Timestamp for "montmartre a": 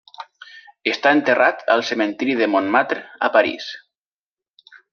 2.55-3.31